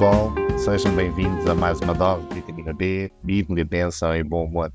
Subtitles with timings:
[0.00, 4.72] Pessoal, sejam bem-vindos a mais uma dose de vitamina B, Bíblia, bênção e bom humor.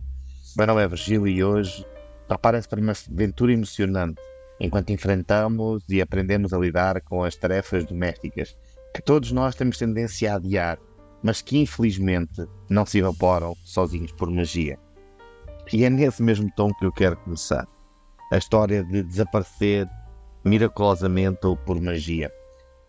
[0.55, 1.83] Meu nome é Virgílio e hoje
[2.27, 4.21] prepara-se para uma aventura emocionante
[4.59, 8.55] enquanto enfrentamos e aprendemos a lidar com as tarefas domésticas
[8.93, 10.77] que todos nós temos tendência a adiar,
[11.23, 14.77] mas que infelizmente não se evaporam sozinhos por magia.
[15.73, 17.67] E é nesse mesmo tom que eu quero começar.
[18.31, 19.89] A história de desaparecer
[20.45, 22.31] miraculosamente ou por magia.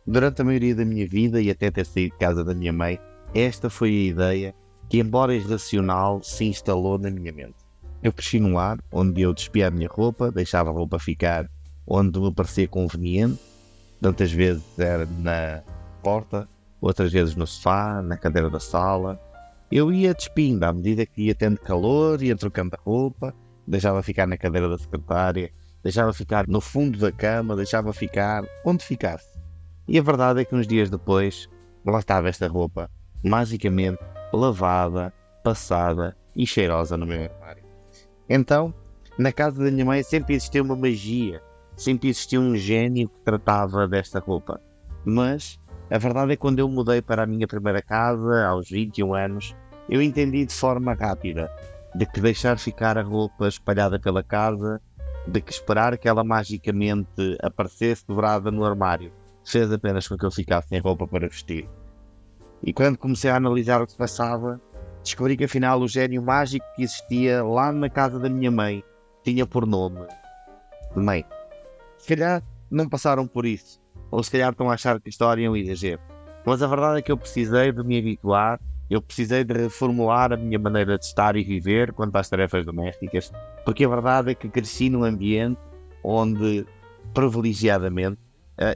[0.06, 2.96] Durante a maioria da minha vida e até ter saído de casa da minha mãe,
[3.34, 4.54] esta foi a ideia
[4.88, 7.56] que, embora irracional, se instalou na minha mente.
[8.00, 11.50] Eu cresci num lar onde eu despia a minha roupa, deixava a roupa ficar
[11.84, 13.40] onde me parecia conveniente.
[14.00, 15.62] Tantas vezes era na
[16.04, 16.48] porta,
[16.80, 19.20] outras vezes no sofá, na cadeira da sala.
[19.72, 23.34] Eu ia despindo à medida que ia tendo calor, ia trocando a roupa,
[23.66, 25.50] deixava ficar na cadeira da secretária,
[25.82, 29.35] deixava ficar no fundo da cama, deixava ficar onde ficasse.
[29.88, 31.48] E a verdade é que uns dias depois,
[31.84, 32.90] lá estava esta roupa,
[33.24, 33.98] magicamente
[34.32, 35.12] lavada,
[35.44, 37.64] passada e cheirosa no meu armário.
[38.28, 38.74] Então,
[39.18, 41.40] na casa da minha mãe sempre existiu uma magia,
[41.76, 44.60] sempre existiu um gênio que tratava desta roupa.
[45.04, 49.14] Mas a verdade é que quando eu mudei para a minha primeira casa, aos 21
[49.14, 49.56] anos,
[49.88, 51.50] eu entendi de forma rápida
[51.94, 54.80] de que deixar ficar a roupa espalhada pela casa,
[55.26, 59.12] de que esperar que ela magicamente aparecesse dobrada no armário,
[59.50, 61.68] fez apenas com que eu ficasse sem roupa para vestir.
[62.62, 64.60] E quando comecei a analisar o que se passava,
[65.02, 68.82] descobri que afinal o gênio mágico que existia lá na casa da minha mãe
[69.22, 70.06] tinha por nome
[70.94, 71.24] Mãe.
[71.98, 73.80] Se calhar não passaram por isso,
[74.10, 76.00] ou se calhar estão a achar que a história é um exagero.
[76.44, 80.36] Mas a verdade é que eu precisei de me habituar, eu precisei de reformular a
[80.36, 83.32] minha maneira de estar e viver quanto às tarefas domésticas,
[83.64, 85.60] porque a verdade é que cresci num ambiente
[86.02, 86.64] onde,
[87.12, 88.18] privilegiadamente,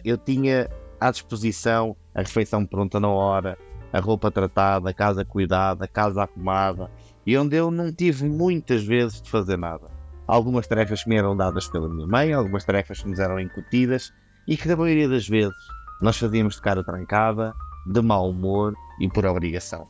[0.05, 0.69] eu tinha
[1.01, 3.57] à disposição a refeição pronta na hora,
[3.93, 6.91] a roupa tratada, a casa cuidada, a casa arrumada,
[7.27, 9.89] e onde eu não tive muitas vezes de fazer nada.
[10.27, 14.13] Algumas tarefas que me eram dadas pela minha mãe, algumas tarefas que nos eram incutidas,
[14.47, 15.57] e que, na maioria das vezes,
[16.01, 17.53] nós fazíamos de cara trancada,
[17.87, 19.87] de mau humor e por obrigação.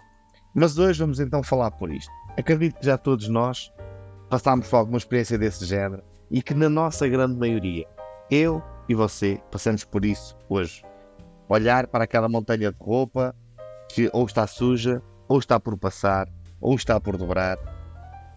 [0.55, 2.11] Mas hoje vamos então falar por isto.
[2.37, 3.73] Acredito que já todos nós
[4.29, 7.87] passámos por alguma experiência desse género e que, na nossa grande maioria,
[8.31, 10.85] eu e você passamos por isso hoje.
[11.49, 13.33] Olhar para aquela montanha de roupa
[13.89, 16.29] que ou está suja, ou está por passar,
[16.61, 17.57] ou está por dobrar.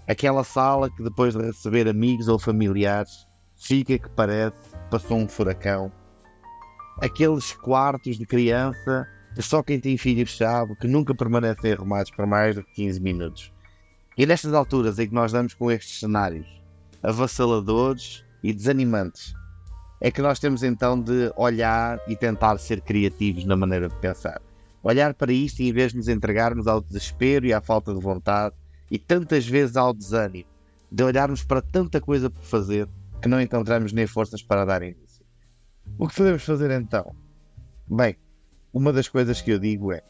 [0.08, 4.56] Aquela sala que depois de receber amigos ou familiares fica que parece
[4.92, 5.92] passou um furacão.
[7.02, 12.28] Aqueles quartos de criança que só quem tem filhos sabe que nunca permanecem arrumados por
[12.28, 13.52] mais de 15 minutos.
[14.16, 16.46] E nestas alturas em que nós damos com estes cenários
[17.02, 19.34] avassaladores e desanimantes,
[20.00, 24.42] é que nós temos então de olhar e tentar ser criativos na maneira de pensar.
[24.82, 28.56] Olhar para isto em vez de nos entregarmos ao desespero e à falta de vontade
[28.92, 30.50] e tantas vezes ao desânimo,
[30.92, 32.88] de olharmos para tanta coisa por fazer
[33.22, 35.26] que não encontramos nem forças para dar início.
[35.98, 37.16] O que podemos fazer então?
[37.88, 38.18] Bem,
[38.74, 40.02] uma das coisas que eu digo é: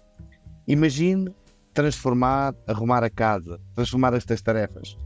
[0.68, 1.34] imagine
[1.74, 4.98] transformar, arrumar a casa, transformar estas tarefas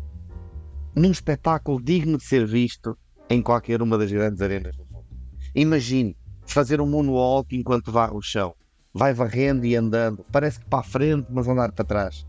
[0.98, 2.98] num espetáculo digno de ser visto
[3.30, 5.06] em qualquer uma das grandes arenas do mundo.
[5.54, 6.16] Imagine
[6.46, 8.54] fazer um moonwalk enquanto varre o chão.
[8.94, 10.26] Vai varrendo e andando.
[10.32, 12.26] Parece que para a frente, mas andar para trás.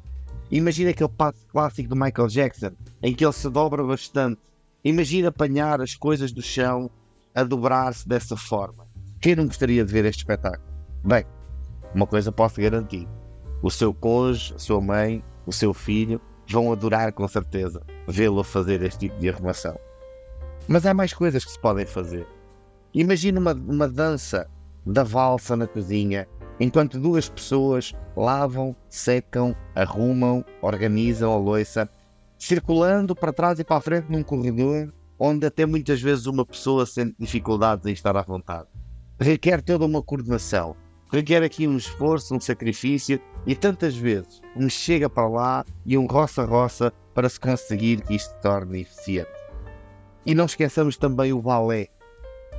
[0.51, 2.73] Imagina aquele passo clássico do Michael Jackson,
[3.03, 4.41] em que ele se dobra bastante.
[4.83, 6.91] Imagina apanhar as coisas do chão
[7.35, 8.87] a dobrar-se dessa forma.
[9.21, 10.67] Quem não gostaria de ver este espetáculo?
[11.05, 11.25] Bem,
[11.95, 13.07] uma coisa posso garantir:
[13.63, 18.83] o seu cônjuge, a sua mãe, o seu filho vão adorar com certeza vê-lo fazer
[18.83, 19.79] este tipo de arrumação.
[20.69, 22.27] Mas há mais coisas que se podem fazer.
[22.93, 24.49] Imagina uma, uma dança
[24.85, 26.29] da valsa na cozinha,
[26.61, 31.89] enquanto duas pessoas lavam, secam, arrumam, organizam a louça,
[32.39, 36.87] circulando para trás e para a frente num corredor onde até muitas vezes uma pessoa
[36.87, 38.69] sente dificuldades em estar à vontade.
[39.19, 40.77] Requer toda uma coordenação,
[41.11, 46.07] requer aqui um esforço, um sacrifício e tantas vezes um chega para lá e um
[46.07, 49.38] roça-roça para se conseguir que isto torne eficiente.
[50.29, 51.89] E não esqueçamos também o balé,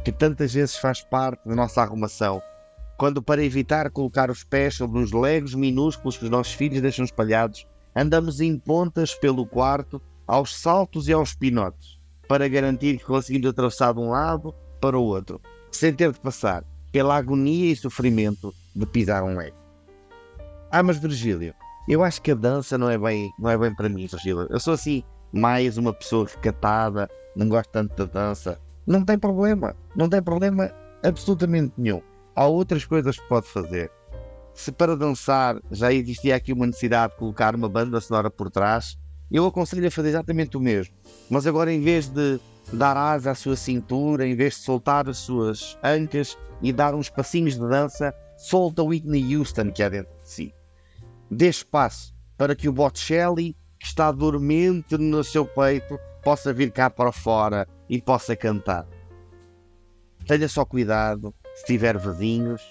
[0.04, 2.42] que tantas vezes faz parte da nossa arrumação.
[2.98, 7.06] Quando, para evitar colocar os pés sobre os legos minúsculos que os nossos filhos deixam
[7.06, 13.52] espalhados, andamos em pontas pelo quarto, aos saltos e aos pinotes, para garantir que conseguimos
[13.52, 14.52] atravessar de um lado
[14.82, 15.40] para o outro,
[15.72, 19.56] sem ter de passar pela agonia e sofrimento de pisar um lego.
[20.72, 21.54] Ah, mas Virgílio,
[21.88, 24.48] eu acho que a dança não é bem, não é bem para mim, Virgílio.
[24.50, 27.08] Eu sou assim, mais uma pessoa recatada,
[27.40, 30.70] não gosto tanto da dança, não tem problema, não tem problema
[31.02, 32.02] absolutamente nenhum.
[32.36, 33.90] Há outras coisas que pode fazer.
[34.54, 39.00] se para dançar já existia aqui uma necessidade de colocar uma banda sonora por trás,
[39.32, 40.94] eu aconselho a fazer exatamente o mesmo.
[41.30, 42.42] Mas agora, em vez de
[42.74, 47.10] dar asa à sua cintura, em vez de soltar as suas ancas e dar uns
[47.10, 50.54] passinhos de dança, solta Whitney Houston que há dentro de si.
[51.32, 56.90] Dê espaço para que o Bocelli, que está dormente no seu peito, possa vir cá
[56.90, 58.86] para fora e possa cantar.
[60.28, 62.62] Tenha só cuidado se tiver vizinhos,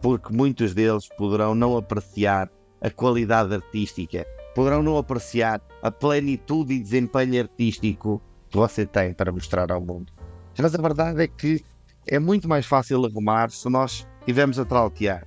[0.00, 2.50] porque muitos deles poderão não apreciar
[2.80, 9.30] a qualidade artística, poderão não apreciar a plenitude e desempenho artístico que você tem para
[9.30, 10.12] mostrar ao mundo.
[10.58, 11.62] Mas a verdade é que
[12.06, 15.26] é muito mais fácil arrumar se nós estivermos a traltear.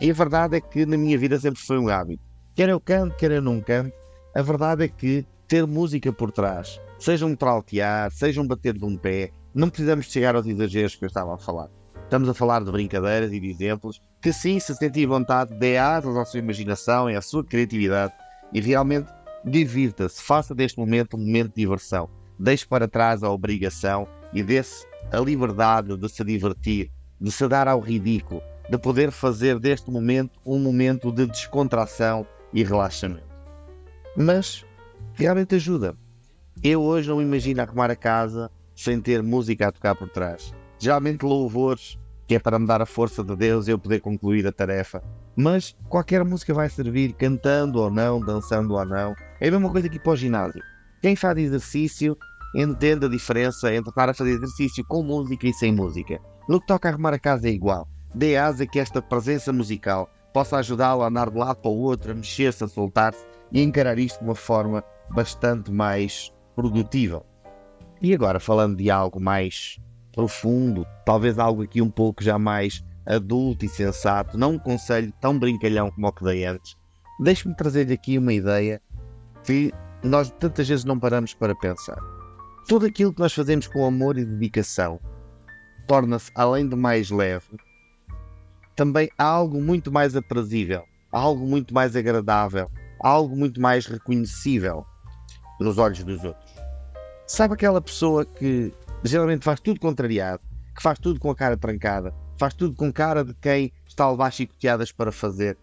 [0.00, 2.33] E a verdade é que na minha vida sempre foi um hábito.
[2.54, 3.92] Quer eu canto, quer eu não canto,
[4.32, 8.84] a verdade é que ter música por trás, seja um traltear, seja um bater de
[8.84, 11.68] um pé, não precisamos chegar aos exageros que eu estava a falar.
[12.04, 16.16] Estamos a falar de brincadeiras e de exemplos que sim, se sentir vontade, dê asas
[16.16, 18.12] à sua imaginação e à sua criatividade
[18.52, 19.10] e realmente
[19.44, 22.08] divirta-se, faça deste momento um momento de diversão.
[22.38, 27.66] Deixe para trás a obrigação e dê-se a liberdade de se divertir, de se dar
[27.66, 28.40] ao ridículo,
[28.70, 32.24] de poder fazer deste momento um momento de descontração
[32.54, 33.26] e relaxamento.
[34.16, 34.64] Mas
[35.14, 35.96] realmente ajuda.
[36.62, 40.54] Eu hoje não imagino arrumar a casa sem ter música a tocar por trás.
[40.78, 44.46] Geralmente louvores, que é para me dar a força de Deus e eu poder concluir
[44.46, 45.02] a tarefa.
[45.36, 49.14] Mas qualquer música vai servir, cantando ou não, dançando ou não.
[49.40, 50.62] É a mesma coisa que para o ginásio.
[51.02, 52.16] Quem faz exercício
[52.56, 56.20] entende a diferença entre estar a fazer exercício com música e sem música.
[56.48, 57.88] No que toca a arrumar a casa é igual.
[58.14, 62.10] Dê asa que esta presença musical possa ajudá-lo a andar de lado para o outro,
[62.10, 67.24] a mexer-se, a soltar-se e encarar isto de uma forma bastante mais produtiva.
[68.02, 69.78] E agora, falando de algo mais
[70.12, 75.38] profundo, talvez algo aqui um pouco já mais adulto e sensato, não um conselho tão
[75.38, 76.74] brincalhão como o que dei antes,
[77.20, 78.82] deixe-me trazer aqui uma ideia
[79.44, 79.72] que
[80.02, 81.98] nós tantas vezes não paramos para pensar.
[82.66, 84.98] Tudo aquilo que nós fazemos com amor e dedicação
[85.86, 87.46] torna-se, além de mais leve,
[88.74, 94.84] também algo muito mais aprazível, algo muito mais agradável, algo muito mais reconhecível
[95.60, 96.54] nos olhos dos outros.
[97.26, 98.72] Sabe aquela pessoa que
[99.02, 100.42] geralmente faz tudo contrariado,
[100.74, 104.10] que faz tudo com a cara trancada, faz tudo com cara de quem está a
[104.10, 105.56] levar chicoteadas para fazer?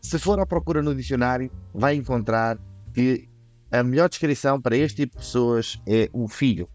[0.00, 2.58] Se for à procura no dicionário, vai encontrar
[2.92, 3.28] que
[3.70, 6.68] a melhor descrição para este tipo de pessoas é o filho.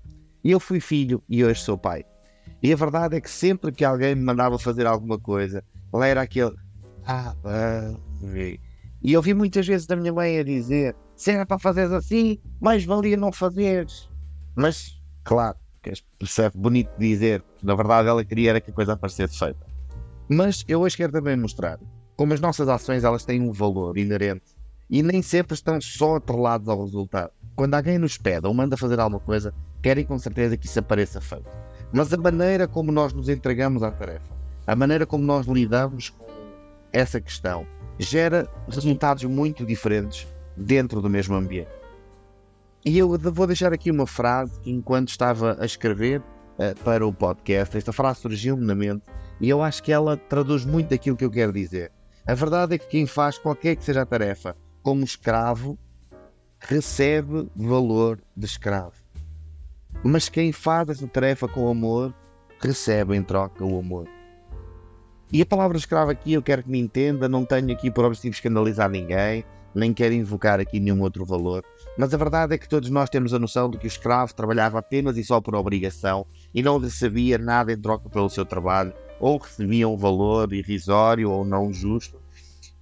[0.43, 2.03] Eu fui filho e hoje sou pai.
[2.61, 5.63] E a verdade é que sempre que alguém me mandava fazer alguma coisa,
[5.93, 6.55] lá era aquele.
[7.05, 7.35] Ah,
[9.01, 12.39] e eu vi muitas vezes da minha mãe a dizer: se era para fazeres assim,
[12.59, 14.09] mais valia não fazeres.
[14.55, 15.57] Mas, claro,
[16.17, 19.65] percebe bonito dizer, na verdade ela queria era que a coisa aparecesse feita.
[20.29, 21.79] Mas eu hoje quero também mostrar
[22.15, 24.55] como as nossas ações elas têm um valor inerente
[24.89, 27.31] e nem sempre estão só atrelados ao resultado.
[27.55, 31.19] Quando alguém nos pede ou manda fazer alguma coisa, querem com certeza que isso apareça
[31.19, 31.49] feito.
[31.91, 34.33] Mas a maneira como nós nos entregamos à tarefa,
[34.65, 36.25] a maneira como nós lidamos com
[36.91, 37.65] essa questão,
[37.99, 41.71] gera resultados muito diferentes dentro do mesmo ambiente.
[42.85, 47.13] E eu vou deixar aqui uma frase que, enquanto estava a escrever uh, para o
[47.13, 49.03] podcast, esta frase surgiu-me na mente
[49.39, 51.91] e eu acho que ela traduz muito aquilo que eu quero dizer.
[52.25, 55.77] A verdade é que quem faz qualquer que seja a tarefa como escravo
[56.59, 58.93] recebe valor de escravo.
[60.03, 62.13] Mas quem faz essa tarefa com amor
[62.59, 64.07] recebe em troca o amor.
[65.33, 68.35] E a palavra escravo aqui eu quero que me entenda, não tenho aqui por objetivo
[68.35, 71.65] escandalizar ninguém, nem quero invocar aqui nenhum outro valor,
[71.97, 74.77] mas a verdade é que todos nós temos a noção de que o escravo trabalhava
[74.77, 76.23] apenas e só por obrigação
[76.53, 81.43] e não recebia nada em troca pelo seu trabalho, ou recebia um valor irrisório ou
[81.43, 82.21] não justo.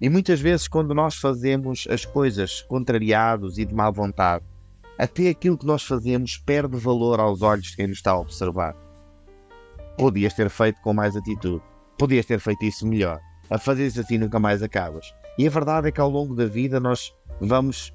[0.02, 4.44] E muitas vezes, quando nós fazemos as coisas contrariados e de má vontade,
[4.98, 8.76] até aquilo que nós fazemos perde valor aos olhos de quem nos está a observar.
[9.98, 11.64] Podias ter feito com mais atitude,
[12.02, 13.22] podias ter feito isso melhor.
[13.48, 15.14] A fazer isso assim nunca mais acabas.
[15.38, 17.94] E a verdade é que ao longo da vida nós vamos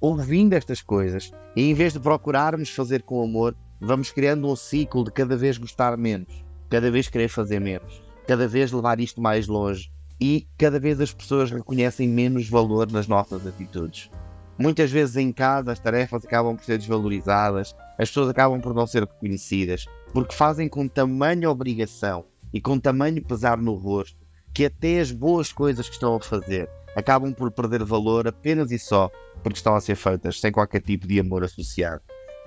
[0.00, 5.02] ouvindo estas coisas e em vez de procurarmos fazer com amor, vamos criando um ciclo
[5.02, 9.48] de cada vez gostar menos, cada vez querer fazer menos, cada vez levar isto mais
[9.48, 9.90] longe
[10.20, 14.08] e cada vez as pessoas reconhecem menos valor nas nossas atitudes.
[14.56, 18.86] Muitas vezes em casa as tarefas acabam por ser desvalorizadas, as pessoas acabam por não
[18.86, 22.24] ser reconhecidas, porque fazem com tamanha obrigação
[22.56, 24.16] e com tamanho pesar no rosto
[24.54, 28.78] que até as boas coisas que estão a fazer acabam por perder valor apenas e
[28.78, 29.10] só
[29.42, 32.00] porque estão a ser feitas sem qualquer tipo de amor associado.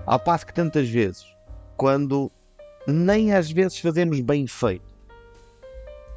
[0.08, 1.24] Ao passo que tantas vezes,
[1.78, 2.32] quando
[2.88, 4.92] nem às vezes fazemos bem feito,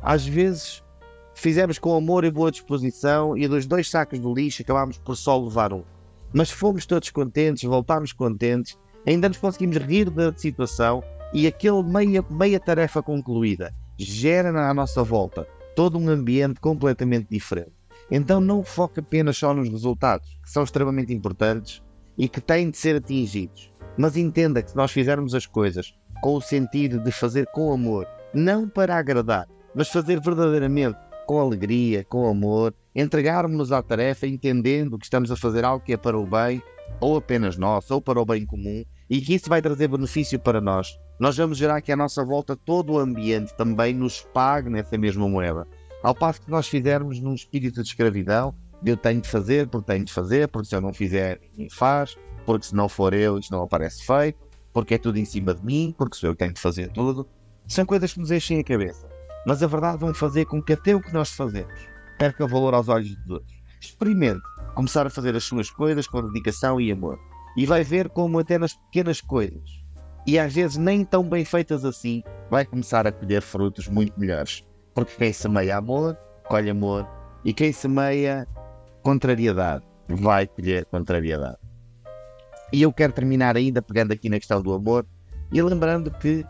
[0.00, 0.82] às vezes
[1.34, 5.38] fizemos com amor e boa disposição e dos dois sacos de lixo acabámos por só
[5.38, 5.84] levar um.
[6.32, 12.24] Mas fomos todos contentes, voltámos contentes, ainda nos conseguimos rir da situação e aquele meia,
[12.30, 17.72] meia tarefa concluída gera à nossa volta todo um ambiente completamente diferente.
[18.10, 21.82] Então não foque apenas só nos resultados, que são extremamente importantes
[22.18, 26.34] e que têm de ser atingidos, mas entenda que se nós fizermos as coisas com
[26.34, 32.28] o sentido de fazer com amor, não para agradar, mas fazer verdadeiramente com alegria, com
[32.28, 36.62] amor, entregarmos-nos à tarefa entendendo que estamos a fazer algo que é para o bem,
[37.00, 40.60] ou apenas nosso, ou para o bem comum, e que isso vai trazer benefício para
[40.60, 40.98] nós.
[41.18, 45.28] Nós vamos gerar que à nossa volta todo o ambiente também nos pague nessa mesma
[45.28, 45.66] moeda.
[46.02, 48.54] Ao passo que nós fizermos num espírito de escravidão,
[48.84, 52.16] eu tenho de fazer porque tenho de fazer, porque se eu não fizer, ninguém faz,
[52.44, 54.38] porque se não for eu, isto não aparece feito,
[54.72, 57.28] porque é tudo em cima de mim, porque sou eu que tenho de fazer tudo.
[57.68, 59.08] São coisas que nos enchem a cabeça.
[59.46, 62.88] Mas a verdade vão fazer com que até o que nós fazemos perca valor aos
[62.88, 63.62] olhos dos outros.
[63.80, 64.42] Experimente
[64.74, 67.18] começar a fazer as suas coisas com dedicação e amor.
[67.56, 69.81] E vai ver como até nas pequenas coisas,
[70.26, 74.64] e às vezes nem tão bem feitas assim, vai começar a colher frutos muito melhores.
[74.94, 76.16] Porque quem semeia amor,
[76.48, 77.08] colhe amor.
[77.44, 78.46] E quem semeia
[79.02, 81.58] contrariedade, vai colher contrariedade.
[82.72, 85.06] E eu quero terminar ainda pegando aqui na questão do amor
[85.52, 86.44] e lembrando que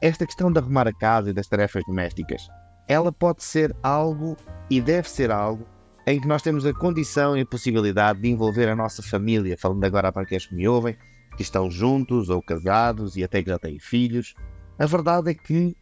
[0.00, 2.48] esta questão de arrumar a casa e das tarefas domésticas,
[2.88, 4.36] ela pode ser algo
[4.68, 5.64] e deve ser algo
[6.06, 9.84] em que nós temos a condição e a possibilidade de envolver a nossa família, falando
[9.84, 10.96] agora para aqueles que me ouvem,
[11.36, 14.34] que estão juntos ou casados e até que já têm filhos.
[14.78, 15.76] A verdade é que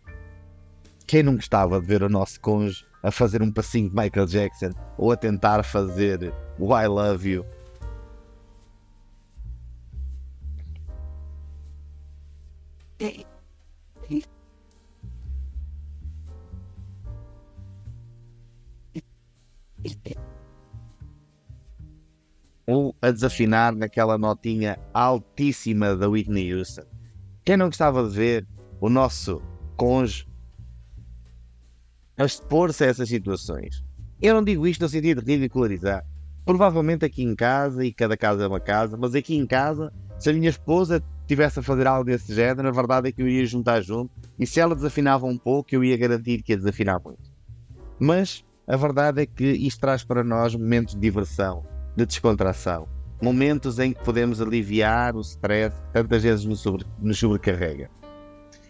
[1.07, 4.71] quem não gostava de ver o nosso cônjuge a fazer um passinho de Michael Jackson
[4.97, 7.47] ou a tentar fazer o I Love You
[22.71, 26.85] ou a desafinar naquela notinha altíssima da Whitney Houston.
[27.45, 28.47] Quem não gostava de ver
[28.81, 29.43] o nosso
[29.77, 30.29] cônjuge
[32.17, 33.83] a expor-se a essas situações?
[34.23, 36.05] Eu não digo isto no sentido de ridicularizar.
[36.45, 40.31] Provavelmente aqui em casa, e cada casa é uma casa, mas aqui em casa, se
[40.31, 43.45] a minha esposa tivesse a fazer algo desse género, a verdade é que eu ia
[43.47, 47.31] juntar junto, e se ela desafinava um pouco, eu ia garantir que ia desafinar muito.
[47.99, 51.65] Mas a verdade é que isto traz para nós momentos de diversão,
[51.97, 52.89] de descontração,
[53.21, 57.91] momentos em que podemos aliviar o stress que tantas vezes nos, sobre, nos sobrecarrega.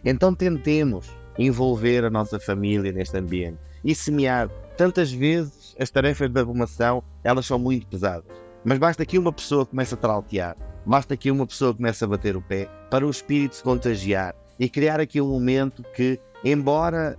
[0.04, 1.08] Então tentemos
[1.38, 4.48] envolver a nossa família neste ambiente e semear.
[4.76, 8.24] Tantas vezes as tarefas de arrumação elas são muito pesadas,
[8.64, 12.36] mas basta que uma pessoa comece a trautear Basta que uma pessoa comece a bater
[12.36, 17.18] o pé para o espírito se contagiar e criar aqui um momento que, embora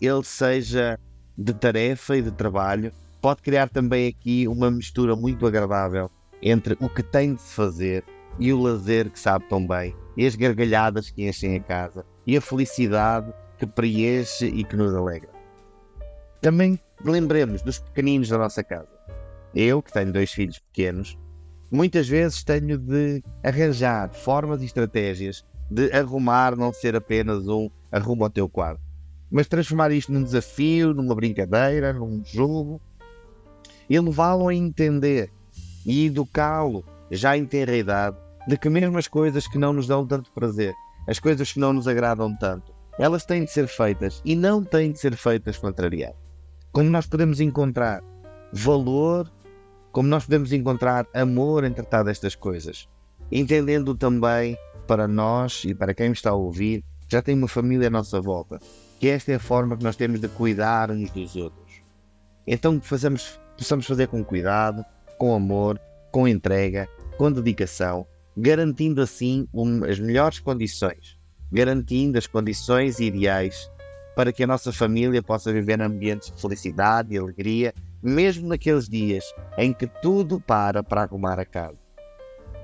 [0.00, 0.98] ele seja
[1.36, 6.10] de tarefa e de trabalho, pode criar também aqui uma mistura muito agradável
[6.42, 8.04] entre o que tem de se fazer
[8.38, 12.36] e o lazer que sabe tão bem, e as gargalhadas que enchem a casa, e
[12.36, 15.28] a felicidade que preenche e que nos alegra.
[16.40, 18.88] Também lembremos dos pequeninos da nossa casa.
[19.54, 21.18] Eu, que tenho dois filhos pequenos,
[21.70, 28.26] muitas vezes tenho de arranjar formas e estratégias de arrumar, não ser apenas um arruma
[28.26, 28.80] o teu quarto,
[29.30, 32.80] mas transformar isto num desafio, numa brincadeira, num jogo
[33.98, 35.30] levá-lo a entender
[35.84, 38.16] e educá-lo, já em ter idade,
[38.46, 40.74] de que mesmo as coisas que não nos dão tanto prazer,
[41.08, 44.92] as coisas que não nos agradam tanto, elas têm de ser feitas e não têm
[44.92, 46.16] de ser feitas contrariadas.
[46.70, 48.02] Como nós podemos encontrar
[48.52, 49.30] valor
[49.92, 52.88] como nós podemos encontrar amor em tratar destas coisas,
[53.30, 54.56] entendendo também
[54.86, 58.60] para nós e para quem está a ouvir, já tem uma família à nossa volta,
[59.00, 61.82] que esta é a forma que nós temos de cuidar uns dos outros.
[62.46, 62.86] Então que
[63.60, 64.82] possamos fazer com cuidado,
[65.18, 65.78] com amor,
[66.10, 66.88] com entrega,
[67.18, 71.18] com dedicação, garantindo assim um, as melhores condições,
[71.52, 73.70] garantindo as condições ideais
[74.16, 79.24] para que a nossa família possa viver ambientes de felicidade e alegria mesmo naqueles dias
[79.58, 81.76] em que tudo para para arrumar a casa.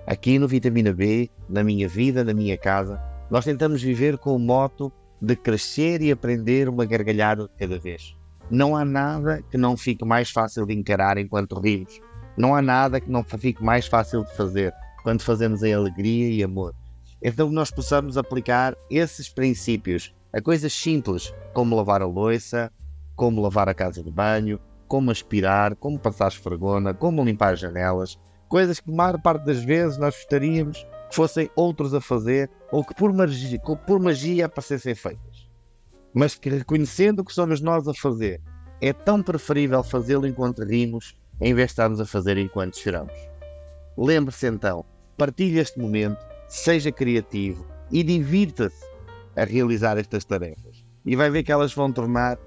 [0.07, 2.99] Aqui no Vitamina B, na minha vida, na minha casa,
[3.31, 8.17] nós tentamos viver com o moto de crescer e aprender uma gargalhada de cada vez.
[8.51, 12.01] Não há nada que não fique mais fácil de encarar enquanto rimos.
[12.37, 14.73] Não há nada que não fique mais fácil de fazer
[15.03, 16.75] quando fazemos em alegria e amor.
[17.23, 22.71] Então nós possamos aplicar esses princípios a coisas simples, como lavar a louça,
[23.17, 28.19] como lavar a casa de banho, como aspirar, como passar esfregona, como limpar as janelas,
[28.49, 32.95] coisas que maior parte das vezes nós gostaríamos que fossem outros a fazer ou que
[32.95, 35.36] por magia, que por magia aparecessem feitas.
[36.19, 38.41] Mas que reconhecendo que somos nós a fazer
[38.81, 43.13] é tão preferível fazê-lo enquanto rimos em vez de estarmos a fazer enquanto choramos.
[43.99, 44.83] Lembre-se então,
[45.19, 46.17] partilhe este momento,
[46.49, 48.83] seja criativo e divirta-se
[49.37, 50.87] a realizar estas tarefas.
[51.05, 52.39] E vai ver que elas vão tornar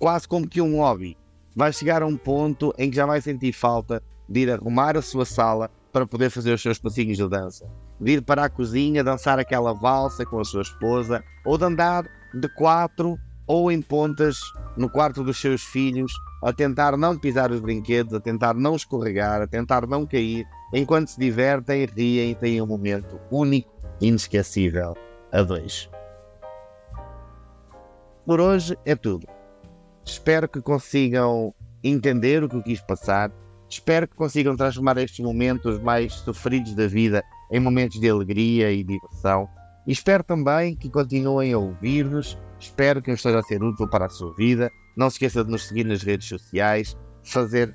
[0.00, 1.16] quase como que um hobby.
[1.54, 5.02] Vai chegar a um ponto em que já vai sentir falta de ir arrumar a
[5.02, 9.04] sua sala para poder fazer os seus passinhos de dança, de ir para a cozinha
[9.04, 14.38] dançar aquela valsa com a sua esposa, ou de andar de quatro ou em pontas
[14.76, 16.12] no quarto dos seus filhos,
[16.42, 21.08] a tentar não pisar os brinquedos, a tentar não escorregar, a tentar não cair, enquanto
[21.08, 23.70] se divertem, riem e têm um momento único,
[24.00, 24.96] inesquecível
[25.30, 25.88] a dois.
[28.24, 29.26] Por hoje é tudo.
[30.04, 33.32] Espero que consigam entender o que eu quis passar.
[33.68, 38.84] Espero que consigam transformar estes momentos mais sofridos da vida em momentos de alegria e
[38.84, 39.48] diversão.
[39.86, 44.08] Espero também que continuem a ouvir-nos Espero que eu esteja a ser útil para a
[44.08, 44.70] sua vida.
[44.96, 47.74] Não se esqueça de nos seguir nas redes sociais, fazer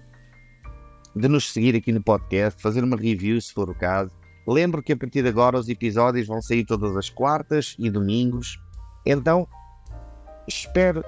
[1.13, 4.15] de nos seguir aqui no podcast, fazer uma review se for o caso.
[4.47, 8.57] Lembro que a partir de agora os episódios vão sair todas as quartas e domingos.
[9.05, 9.45] Então,
[10.47, 11.03] espero.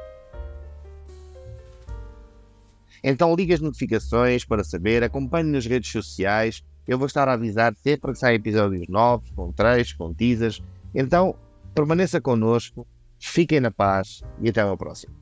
[3.02, 6.66] Então ligue as notificações para saber, acompanhe nas redes sociais.
[6.86, 10.62] Eu vou estar a avisar sempre que saem episódios novos, com trechos, com teasers.
[10.94, 11.36] Então,
[11.74, 12.88] permaneça connosco
[13.20, 15.19] Fiquem na paz e até ao próximo.